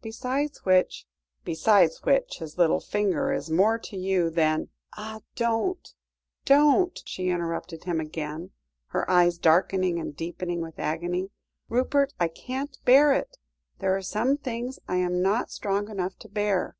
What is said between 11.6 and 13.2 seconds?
"Rupert, I can't bear